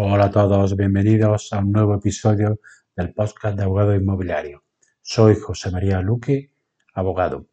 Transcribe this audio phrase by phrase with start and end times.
[0.00, 2.60] Hola a todos, bienvenidos a un nuevo episodio
[2.94, 4.62] del podcast de Abogado Inmobiliario.
[5.02, 6.52] Soy José María Luque,
[6.94, 7.48] abogado.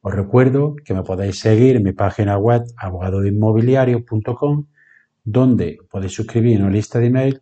[0.00, 4.66] Os recuerdo que me podéis seguir en mi página web abogadoinmobiliario.com
[5.22, 7.40] donde podéis suscribir una lista de email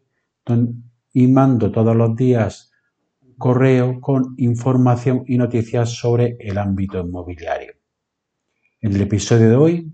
[1.14, 2.72] y mando todos los días
[3.38, 7.72] correo con información y noticias sobre el ámbito inmobiliario.
[8.82, 9.92] En el episodio de hoy,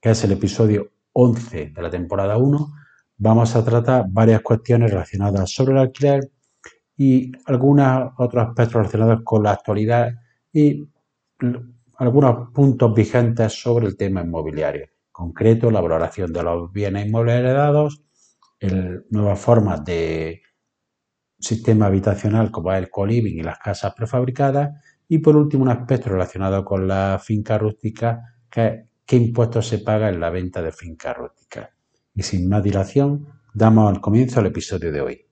[0.00, 2.74] que es el episodio 11 de la temporada 1,
[3.20, 6.30] vamos a tratar varias cuestiones relacionadas sobre el alquiler
[6.96, 10.14] y algunos otros aspectos relacionados con la actualidad
[10.52, 10.88] y
[11.98, 14.84] algunos puntos vigentes sobre el tema inmobiliario.
[14.84, 18.02] En concreto, la valoración de los bienes inmuebles heredados,
[19.10, 20.40] nuevas formas de
[21.38, 24.70] sistema habitacional como es el co-living y las casas prefabricadas
[25.08, 30.08] y por último un aspecto relacionado con la finca rústica que qué impuestos se paga
[30.08, 31.70] en la venta de finca rústica.
[32.14, 35.26] Y sin más dilación, damos al comienzo al episodio de hoy.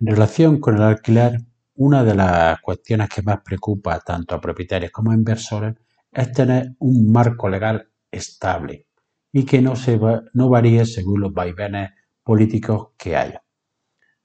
[0.00, 1.40] En relación con el alquiler,
[1.76, 5.76] una de las cuestiones que más preocupa tanto a propietarios como a inversores
[6.12, 8.86] es tener un marco legal estable
[9.32, 9.74] y que no,
[10.34, 11.90] no varíe según los vaivenes
[12.22, 13.42] políticos que haya.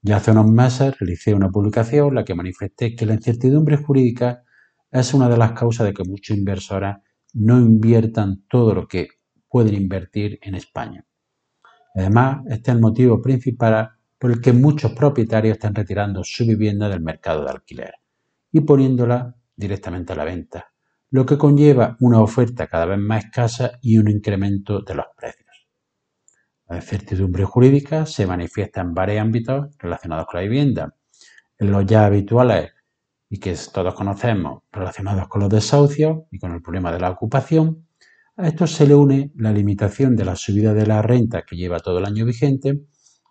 [0.02, 4.44] Ya hace unos meses realicé una publicación en la que manifesté que la incertidumbre jurídica
[4.92, 6.96] es una de las causas de que muchos inversores
[7.34, 9.08] no inviertan todo lo que
[9.56, 11.06] pueden invertir en España.
[11.96, 16.90] Además, este es el motivo principal por el que muchos propietarios están retirando su vivienda
[16.90, 17.94] del mercado de alquiler
[18.52, 20.74] y poniéndola directamente a la venta,
[21.10, 25.70] lo que conlleva una oferta cada vez más escasa y un incremento de los precios.
[26.68, 30.96] La incertidumbre jurídica se manifiesta en varios ámbitos relacionados con la vivienda.
[31.58, 32.74] En los ya habituales
[33.30, 37.85] y que todos conocemos relacionados con los desahucios y con el problema de la ocupación,
[38.38, 41.80] a esto se le une la limitación de la subida de la renta que lleva
[41.80, 42.82] todo el año vigente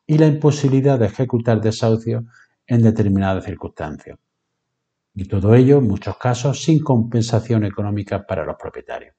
[0.07, 2.25] y la imposibilidad de ejecutar desahucios
[2.67, 4.19] en determinadas circunstancias.
[5.15, 9.15] Y todo ello, en muchos casos, sin compensación económica para los propietarios.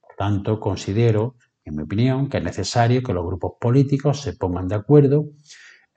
[0.00, 4.68] Por tanto, considero, en mi opinión, que es necesario que los grupos políticos se pongan
[4.68, 5.30] de acuerdo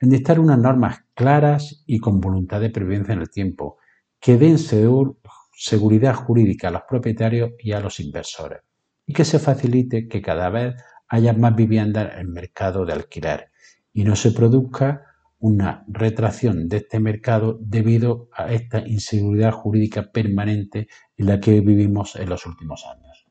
[0.00, 3.76] en dictar unas normas claras y con voluntad de previdencia en el tiempo,
[4.18, 8.67] que den seguridad jurídica a los propietarios y a los inversores
[9.08, 10.76] y que se facilite que cada vez
[11.08, 13.50] haya más viviendas en el mercado de alquiler
[13.92, 15.06] y no se produzca
[15.38, 22.16] una retracción de este mercado debido a esta inseguridad jurídica permanente en la que vivimos
[22.16, 23.26] en los últimos años.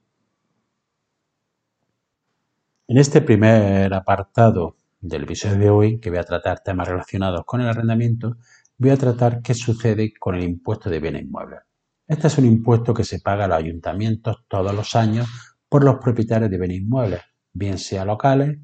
[2.88, 7.62] En este primer apartado del episodio de hoy, que voy a tratar temas relacionados con
[7.62, 8.38] el arrendamiento,
[8.80, 11.60] voy a tratar qué sucede con el impuesto de bienes inmuebles.
[12.08, 15.28] Este es un impuesto que se paga a los ayuntamientos todos los años
[15.70, 17.22] por los propietarios de bienes inmuebles,
[17.54, 18.58] bien sea locales,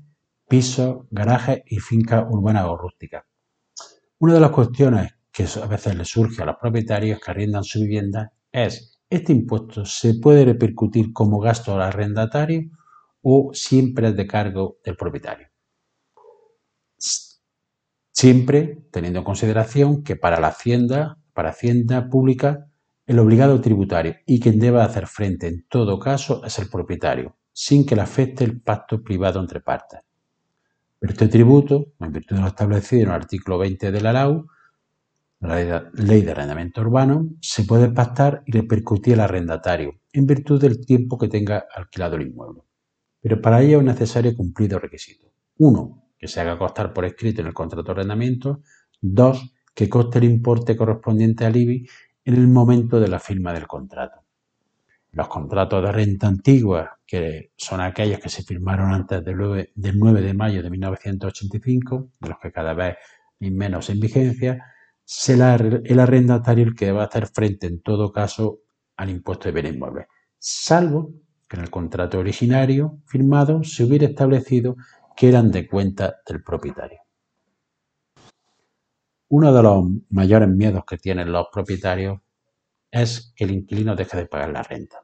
[0.48, 3.24] pisos, garajes y fincas urbanas o rústicas.
[4.20, 7.82] Una de las cuestiones que a veces le surge a los propietarios que arriendan su
[7.82, 12.70] vivienda es, ¿este impuesto se puede repercutir como gasto al arrendatario
[13.22, 15.48] o siempre es de cargo del propietario?
[18.12, 22.70] Siempre teniendo en consideración que para la Hacienda, para Hacienda Pública,
[23.06, 27.86] el obligado tributario y quien deba hacer frente en todo caso es el propietario, sin
[27.86, 30.00] que le afecte el pacto privado entre partes.
[31.00, 34.44] Pero este tributo, en virtud de lo establecido en el artículo 20 de la
[35.42, 40.86] la Ley de Arrendamiento Urbano, se puede pactar y repercutir al arrendatario, en virtud del
[40.86, 42.62] tiempo que tenga alquilado el inmueble.
[43.20, 45.30] Pero para ello es necesario cumplir dos requisitos.
[45.58, 48.62] Uno, que se haga costar por escrito en el contrato de arrendamiento.
[49.02, 51.88] Dos, que coste el importe correspondiente al IBI
[52.26, 54.22] en el momento de la firma del contrato.
[55.12, 60.34] Los contratos de renta antigua, que son aquellos que se firmaron antes del 9, de
[60.34, 62.98] mayo de 1985, de los que cada vez
[63.40, 64.66] hay menos en vigencia,
[65.04, 68.62] será el arrendatario el que deba hacer frente en todo caso
[68.98, 70.08] al impuesto de bienes inmuebles,
[70.40, 71.12] salvo
[71.48, 74.76] que en el contrato originario firmado se hubiera establecido
[75.16, 77.03] que eran de cuenta del propietario.
[79.30, 82.20] Uno de los mayores miedos que tienen los propietarios
[82.92, 85.04] es que el inquilino deje de pagar la renta.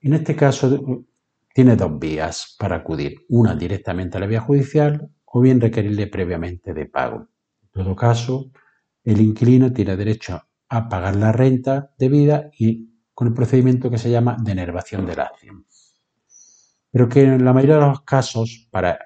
[0.00, 1.04] En este caso,
[1.52, 3.24] tiene dos vías para acudir.
[3.28, 7.28] Una directamente a la vía judicial o bien requerirle previamente de pago.
[7.62, 8.50] En todo caso,
[9.04, 14.10] el inquilino tiene derecho a pagar la renta debida y con el procedimiento que se
[14.10, 15.66] llama denervación de la acción.
[16.90, 18.98] Pero que en la mayoría de los casos, para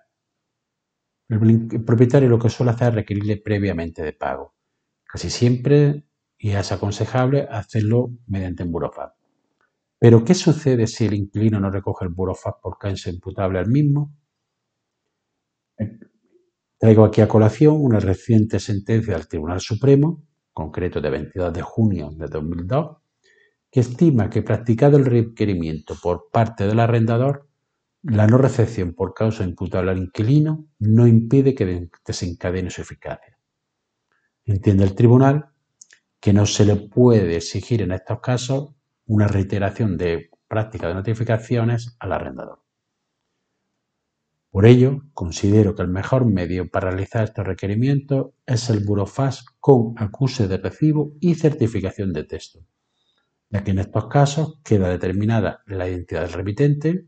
[1.30, 4.54] el propietario lo que suele hacer es requerirle previamente de pago.
[5.04, 6.04] Casi siempre,
[6.36, 9.14] y es aconsejable, hacerlo mediante un burofax.
[9.98, 14.12] Pero, ¿qué sucede si el inquilino no recoge el burofax por causa imputable al mismo?
[16.78, 22.10] Traigo aquí a colación una reciente sentencia del Tribunal Supremo, concreto de 22 de junio
[22.12, 22.96] de 2002,
[23.70, 27.49] que estima que practicado el requerimiento por parte del arrendador,
[28.02, 33.38] la no recepción por causa imputable al inquilino no impide que desencadene su eficacia.
[34.44, 35.50] Entiende el tribunal
[36.18, 38.74] que no se le puede exigir en estos casos
[39.06, 42.62] una reiteración de práctica de notificaciones al arrendador.
[44.50, 49.94] Por ello, considero que el mejor medio para realizar estos requerimientos es el burofax con
[49.96, 52.66] acuse de recibo y certificación de texto,
[53.48, 57.06] ya que en estos casos queda determinada la identidad del remitente,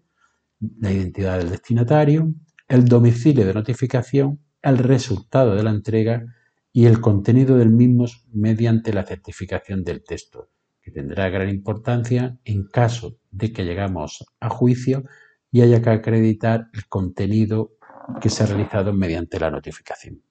[0.80, 2.32] la identidad del destinatario,
[2.68, 6.24] el domicilio de notificación, el resultado de la entrega
[6.72, 10.50] y el contenido del mismo mediante la certificación del texto,
[10.80, 15.04] que tendrá gran importancia en caso de que llegamos a juicio
[15.50, 17.72] y haya que acreditar el contenido
[18.20, 20.22] que se ha realizado mediante la notificación.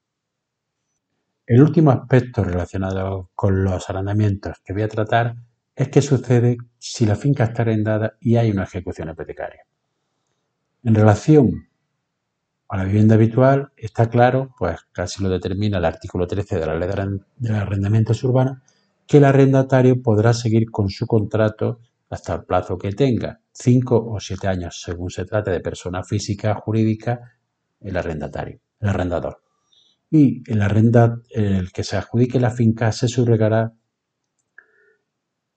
[1.46, 5.36] El último aspecto relacionado con los arrendamientos que voy a tratar
[5.76, 9.66] es qué sucede si la finca está arrendada y hay una ejecución hipotecaria.
[10.84, 11.70] En relación
[12.68, 16.76] a la vivienda habitual está claro, pues casi lo determina el artículo 13 de la
[16.76, 16.90] Ley
[17.38, 18.58] de Arrendamientos Urbanos,
[19.06, 24.20] que el arrendatario podrá seguir con su contrato hasta el plazo que tenga, cinco o
[24.20, 27.38] siete años, según se trate de persona física o jurídica,
[27.80, 29.44] el arrendatario, el arrendador.
[30.10, 33.72] Y el, arrenda, el que se adjudique la finca se subrogará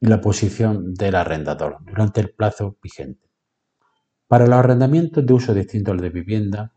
[0.03, 3.24] en la posición del arrendador durante el plazo vigente.
[4.27, 6.73] Para los arrendamientos de uso distinto al de vivienda,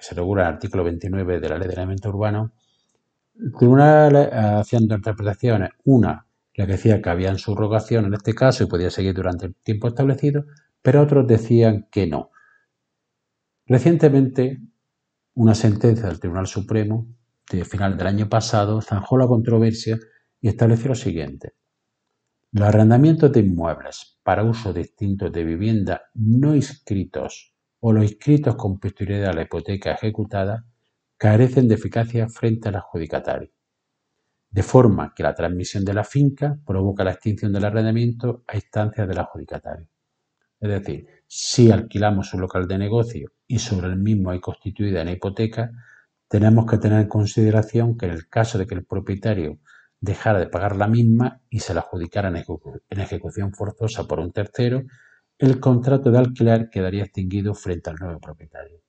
[0.00, 2.52] se regula en el artículo 29 de la Ley de Elemento Urbano,
[3.38, 8.64] el tribunal eh, haciendo interpretaciones, una, la que decía que había subrogación en este caso
[8.64, 10.44] y podía seguir durante el tiempo establecido,
[10.82, 12.30] pero otros decían que no.
[13.66, 14.60] Recientemente,
[15.34, 17.06] una sentencia del Tribunal Supremo
[17.50, 19.98] de final del año pasado zanjó la controversia
[20.40, 21.54] y estableció lo siguiente.
[22.54, 28.78] Los arrendamientos de inmuebles para uso distinto de vivienda no inscritos o los inscritos con
[28.78, 30.66] posterioridad a la hipoteca ejecutada
[31.16, 33.50] carecen de eficacia frente al adjudicatario,
[34.50, 39.08] de forma que la transmisión de la finca provoca la extinción del arrendamiento a instancias
[39.08, 39.88] del adjudicatario.
[40.60, 45.12] Es decir, si alquilamos un local de negocio y sobre el mismo hay constituida una
[45.12, 45.70] hipoteca,
[46.28, 49.58] tenemos que tener en consideración que en el caso de que el propietario
[50.02, 54.82] dejara de pagar la misma y se la adjudicara en ejecución forzosa por un tercero,
[55.38, 58.80] el contrato de alquiler quedaría extinguido frente al nuevo propietario.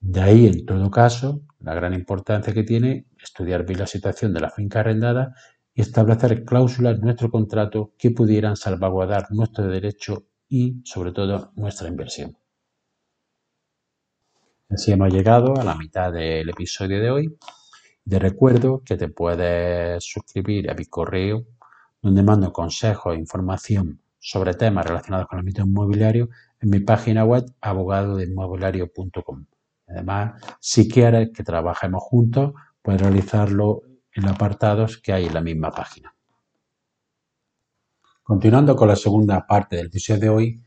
[0.00, 4.40] De ahí, en todo caso, la gran importancia que tiene estudiar bien la situación de
[4.40, 5.34] la finca arrendada
[5.72, 11.86] y establecer cláusulas en nuestro contrato que pudieran salvaguardar nuestro derecho y, sobre todo, nuestra
[11.86, 12.36] inversión.
[14.68, 17.38] Así hemos llegado a la mitad del episodio de hoy.
[18.08, 21.46] Te recuerdo que te puedes suscribir a mi correo
[22.00, 26.28] donde mando consejos e información sobre temas relacionados con el ámbito inmobiliario
[26.60, 29.46] en mi página web abogadoinmobiliario.com.
[29.86, 32.52] Además, si quieres que trabajemos juntos,
[32.82, 33.82] puedes realizarlo
[34.14, 36.14] en los apartados que hay en la misma página.
[38.22, 40.62] Continuando con la segunda parte del episodio de hoy,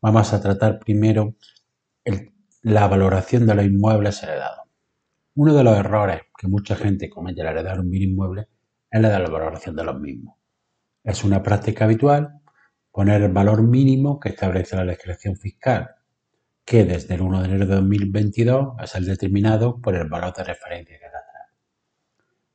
[0.00, 1.34] vamos a tratar primero
[2.62, 4.65] la valoración de los inmuebles heredados.
[5.36, 8.48] Uno de los errores que mucha gente comete al heredar un bien inmueble
[8.90, 10.34] es la de la valoración de los mismos.
[11.04, 12.40] Es una práctica habitual
[12.90, 15.90] poner el valor mínimo que establece la legislación fiscal,
[16.64, 20.44] que desde el 1 de enero de 2022 es el determinado por el valor de
[20.44, 21.20] referencia que da.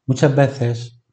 [0.08, 1.04] Muchas veces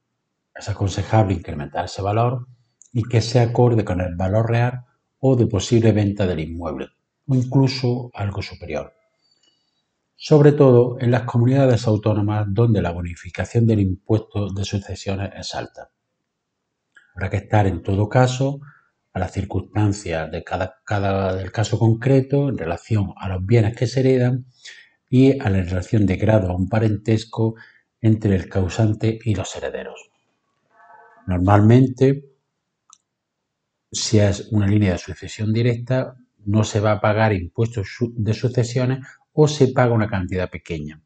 [0.54, 2.48] es aconsejable incrementar ese valor
[2.92, 4.86] y que sea acorde con el valor real
[5.18, 6.88] o de posible venta del inmueble,
[7.26, 8.97] o incluso algo superior.
[10.20, 15.92] Sobre todo en las comunidades autónomas donde la bonificación del impuesto de sucesiones es alta.
[17.14, 18.58] Habrá que estar en todo caso
[19.12, 24.00] a las circunstancias de cada, del caso concreto en relación a los bienes que se
[24.00, 24.46] heredan
[25.08, 27.54] y a la relación de grado a un parentesco
[28.00, 30.10] entre el causante y los herederos.
[31.28, 32.24] Normalmente,
[33.92, 39.06] si es una línea de sucesión directa, no se va a pagar impuestos de sucesiones
[39.40, 41.00] o se paga una cantidad pequeña,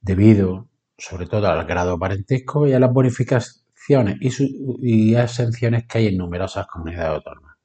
[0.00, 6.16] debido sobre todo al grado parentesco y a las bonificaciones y, exenciones que hay en
[6.16, 7.58] numerosas comunidades autónomas.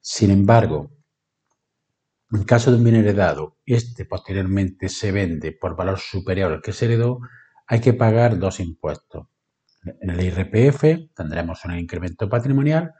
[0.00, 0.90] Sin embargo,
[2.30, 6.74] en caso de un bien heredado, este posteriormente se vende por valor superior al que
[6.74, 7.20] se heredó,
[7.66, 9.28] hay que pagar dos impuestos.
[10.02, 12.92] En el IRPF tendremos un incremento patrimonial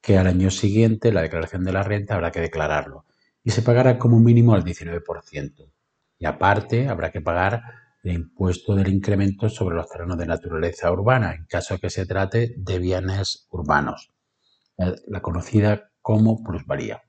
[0.00, 3.04] que al año siguiente la declaración de la renta habrá que declararlo
[3.44, 5.70] y se pagará como mínimo al 19%.
[6.18, 7.62] Y aparte habrá que pagar
[8.02, 12.06] el impuesto del incremento sobre los terrenos de naturaleza urbana en caso de que se
[12.06, 14.12] trate de bienes urbanos,
[14.76, 17.02] la conocida como plusvalía.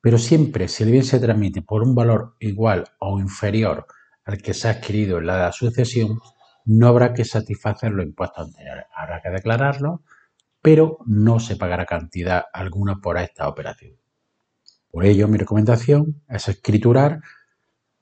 [0.00, 3.86] Pero siempre, si el bien se transmite por un valor igual o inferior
[4.24, 6.18] al que se ha adquirido en la sucesión,
[6.64, 8.84] no habrá que satisfacer los impuestos anteriores.
[8.94, 10.02] Habrá que declararlo,
[10.60, 14.01] pero no se pagará cantidad alguna por esta operación.
[14.92, 17.22] Por ello, mi recomendación es escriturar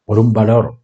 [0.05, 0.83] por un valor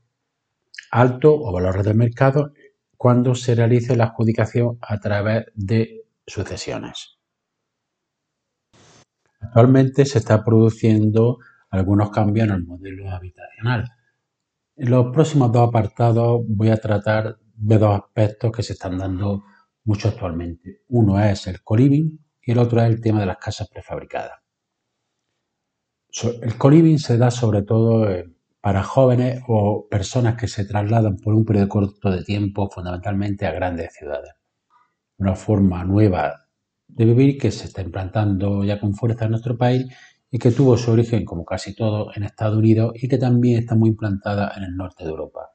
[0.92, 2.52] alto o valores de mercado
[2.96, 7.18] cuando se realice la adjudicación a través de sucesiones.
[9.40, 11.38] Actualmente se está produciendo
[11.70, 13.90] algunos cambios en el modelo habitacional.
[14.76, 19.42] En los próximos dos apartados voy a tratar de dos aspectos que se están dando
[19.82, 20.82] mucho actualmente.
[20.88, 24.45] Uno es el co-living y el otro es el tema de las casas prefabricadas.
[26.22, 28.08] El co-living se da sobre todo
[28.62, 33.52] para jóvenes o personas que se trasladan por un periodo corto de tiempo fundamentalmente a
[33.52, 34.32] grandes ciudades.
[35.18, 36.46] Una forma nueva
[36.88, 39.86] de vivir que se está implantando ya con fuerza en nuestro país
[40.30, 43.74] y que tuvo su origen, como casi todo, en Estados Unidos y que también está
[43.74, 45.50] muy implantada en el norte de Europa.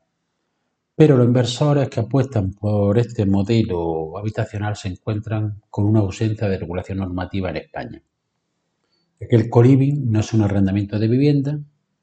[0.96, 6.60] Pero los inversores que apuestan por este modelo habitacional se encuentran con una ausencia de
[6.60, 8.04] regulación normativa en España.
[9.30, 11.60] El coliving no es un arrendamiento de vivienda,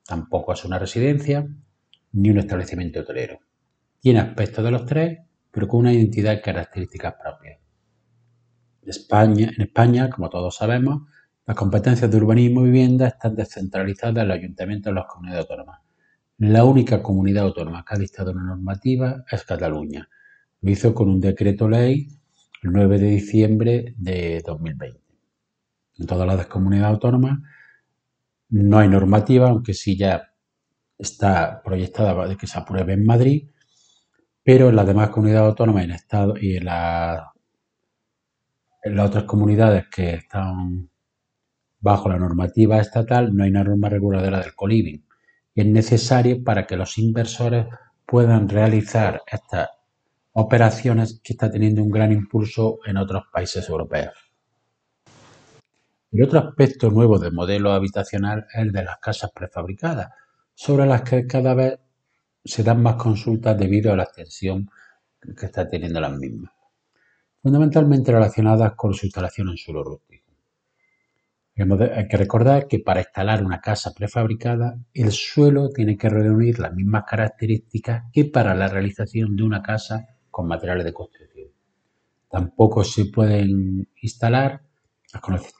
[0.07, 1.47] tampoco es una residencia,
[2.13, 3.41] ni un establecimiento hotelero.
[4.01, 5.19] Tiene aspectos de los tres,
[5.51, 7.59] pero con una identidad y características propias.
[8.83, 11.03] España, en España, como todos sabemos,
[11.47, 15.81] las competencias de urbanismo y vivienda están descentralizadas en los ayuntamientos de las comunidades autónomas.
[16.39, 20.09] La única comunidad autónoma que ha dictado una normativa es Cataluña.
[20.61, 22.09] Lo hizo con un decreto ley
[22.63, 25.08] el 9 de diciembre de 2020.
[25.99, 27.39] En todas las comunidades autónomas
[28.51, 30.33] no hay normativa, aunque sí ya
[30.97, 33.49] está proyectada de que se apruebe en Madrid,
[34.43, 37.23] pero en las demás comunidades autónomas en Estado y en las
[38.99, 40.89] otras comunidades que están
[41.81, 45.05] bajo la normativa estatal no hay una norma reguladora del coliving
[45.55, 47.67] y es necesario para que los inversores
[48.07, 49.69] puedan realizar estas
[50.33, 54.28] operaciones que está teniendo un gran impulso en otros países europeos.
[56.11, 60.11] El otro aspecto nuevo del modelo habitacional es el de las casas prefabricadas,
[60.55, 61.79] sobre las que cada vez
[62.45, 64.71] se dan más consultas debido a la extensión
[65.37, 66.53] que está teniendo las mismas
[67.43, 70.33] fundamentalmente relacionadas con su instalación en suelo rústico.
[71.57, 76.73] Hay que recordar que para instalar una casa prefabricada, el suelo tiene que reunir las
[76.73, 81.49] mismas características que para la realización de una casa con materiales de construcción.
[82.31, 84.63] Tampoco se pueden instalar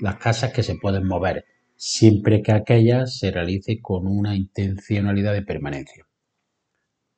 [0.01, 1.45] las casas que se pueden mover,
[1.77, 6.07] siempre que aquellas se realice con una intencionalidad de permanencia.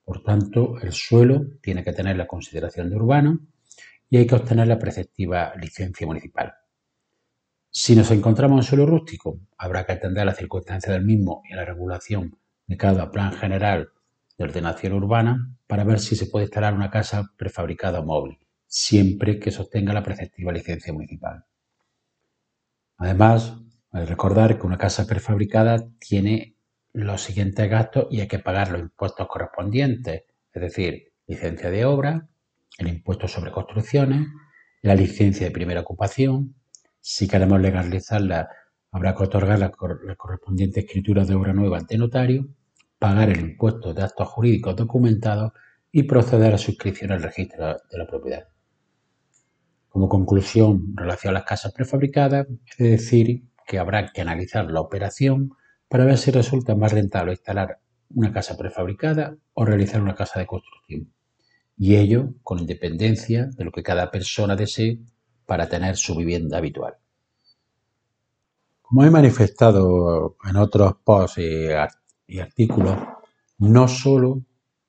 [0.05, 3.41] Por tanto, el suelo tiene que tener la consideración de urbano
[4.09, 6.53] y hay que obtener la preceptiva licencia municipal.
[7.71, 11.53] Si nos encontramos en suelo rústico, habrá que atender a las circunstancias del mismo y
[11.53, 13.91] a la regulación de cada plan general
[14.37, 19.39] de ordenación urbana para ver si se puede instalar una casa prefabricada o móvil, siempre
[19.39, 21.45] que sostenga la preceptiva licencia municipal.
[23.01, 23.57] Además,
[23.93, 26.55] hay que recordar que una casa prefabricada tiene
[26.93, 32.29] los siguientes gastos y hay que pagar los impuestos correspondientes, es decir, licencia de obra,
[32.79, 34.29] el impuesto sobre construcciones,
[34.83, 36.55] la licencia de primera ocupación.
[37.01, 38.51] Si queremos legalizarla,
[38.93, 42.49] habrá que otorgar la, correspondiente escritura de obra nueva ante notario,
[42.99, 45.53] pagar el impuesto de actos jurídicos documentados
[45.91, 48.47] y proceder a su inscripción al registro de la propiedad.
[49.91, 52.47] Como conclusión, en relación a las casas prefabricadas,
[52.79, 55.53] es decir que habrá que analizar la operación
[55.89, 57.81] para ver si resulta más rentable instalar
[58.15, 61.13] una casa prefabricada o realizar una casa de construcción
[61.81, 65.01] y ello con independencia de lo que cada persona desee
[65.47, 66.97] para tener su vivienda habitual.
[68.83, 71.41] Como he manifestado en otros posts
[72.27, 72.99] y artículos,
[73.57, 74.43] no solo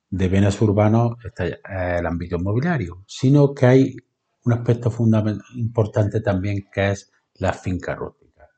[0.10, 3.96] de bienes urbanos está el ámbito inmobiliario, sino que hay
[4.46, 8.50] un aspecto fundamental, importante también que es la finca rústica.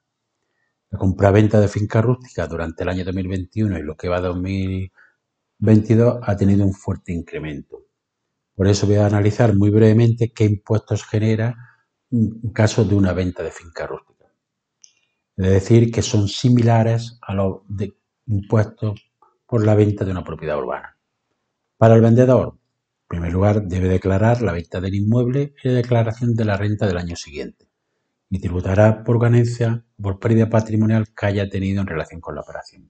[0.90, 6.20] La compraventa de fincas rústicas durante el año 2021 y lo que va a 2022
[6.22, 7.86] ha tenido un fuerte incremento.
[8.56, 11.56] Por eso voy a analizar muy brevemente qué impuestos genera
[12.12, 14.28] un caso de una venta de finca rústica.
[15.36, 17.62] Es decir, que son similares a los
[18.28, 19.12] impuestos
[19.48, 20.96] por la venta de una propiedad urbana.
[21.78, 22.63] Para el vendedor, en
[23.14, 26.98] primer lugar, debe declarar la venta del inmueble y la declaración de la renta del
[26.98, 27.68] año siguiente
[28.28, 32.42] y tributará por ganancia o por pérdida patrimonial que haya tenido en relación con la
[32.42, 32.90] operación.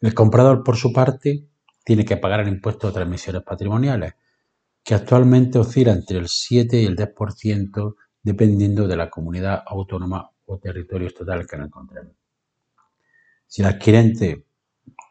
[0.00, 1.46] El comprador, por su parte,
[1.84, 4.14] tiene que pagar el impuesto de transmisiones patrimoniales,
[4.82, 10.58] que actualmente oscila entre el 7 y el 10% dependiendo de la comunidad autónoma o
[10.58, 12.16] territorio estatal que nos encontremos.
[13.46, 14.46] Si el adquirente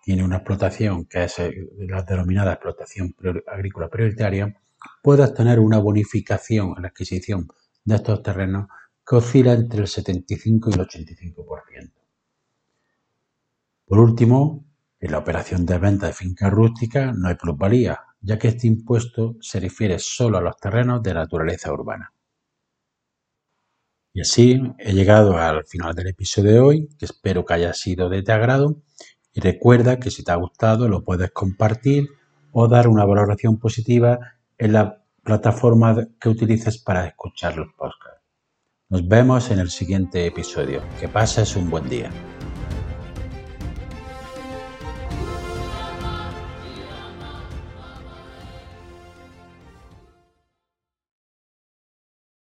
[0.04, 3.16] tiene una explotación que es eh, la denominada explotación
[3.48, 4.56] agrícola prioritaria,
[5.02, 7.48] puede obtener una bonificación en la adquisición
[7.84, 8.68] de estos terrenos
[9.06, 11.92] que oscila entre el 75 y el 85%.
[13.86, 14.66] Por último,
[15.00, 19.36] en la operación de venta de fincas rústicas no hay plusvalía, ya que este impuesto
[19.42, 22.14] se refiere solo a los terrenos de naturaleza urbana.
[24.14, 28.10] Y así he llegado al final del episodio de hoy, que espero que haya sido
[28.10, 28.82] de tu agrado.
[29.34, 32.10] Y recuerda que si te ha gustado lo puedes compartir
[32.52, 34.20] o dar una valoración positiva
[34.58, 38.22] en la plataforma que utilices para escuchar los podcasts.
[38.90, 40.82] Nos vemos en el siguiente episodio.
[41.00, 42.10] Que pases un buen día.